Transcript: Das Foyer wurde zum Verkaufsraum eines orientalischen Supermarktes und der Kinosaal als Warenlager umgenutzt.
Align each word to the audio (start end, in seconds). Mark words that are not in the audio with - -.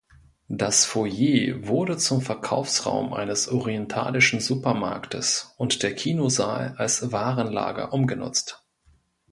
Das 0.49 0.83
Foyer 0.83 1.67
wurde 1.67 1.95
zum 1.95 2.21
Verkaufsraum 2.23 3.13
eines 3.13 3.47
orientalischen 3.49 4.39
Supermarktes 4.39 5.53
und 5.59 5.83
der 5.83 5.93
Kinosaal 5.93 6.73
als 6.79 7.11
Warenlager 7.11 7.93
umgenutzt. 7.93 8.65